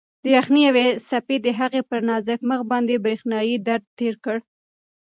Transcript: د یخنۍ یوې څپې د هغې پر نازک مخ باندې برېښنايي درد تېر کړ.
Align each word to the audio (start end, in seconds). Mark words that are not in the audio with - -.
د 0.23 0.25
یخنۍ 0.37 0.61
یوې 0.69 0.87
څپې 1.07 1.37
د 1.45 1.47
هغې 1.59 1.81
پر 1.89 1.99
نازک 2.09 2.39
مخ 2.49 2.61
باندې 2.71 2.95
برېښنايي 3.05 3.55
درد 3.67 3.85
تېر 3.99 4.13
کړ. 4.25 4.37